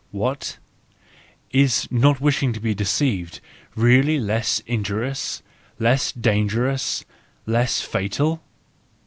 [0.09, 0.57] What?
[1.51, 3.39] is not wishing to be deceived
[3.75, 5.43] really less injurious,
[5.77, 7.05] less dangerous,
[7.45, 8.41] less fatal